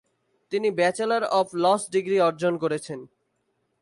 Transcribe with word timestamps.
তিনি 0.51 0.69
bachelor 0.71 1.23
of 1.31 1.47
laws 1.55 1.81
degree 1.91 2.17
অর্জন 2.19 2.53
করেছেন। 2.57 2.99